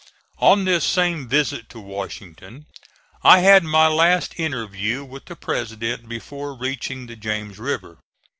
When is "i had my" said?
3.21-3.85